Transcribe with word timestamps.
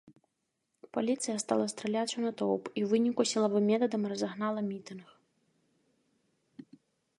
Паліцыя 0.97 1.35
стала 1.43 1.65
страляць 1.73 2.15
у 2.21 2.23
натоўп 2.27 2.63
і 2.77 2.79
ў 2.85 2.89
выніку 2.95 3.21
сілавым 3.33 3.63
метадам 3.73 4.03
разагнала 4.15 4.59
мітынг. 4.73 5.15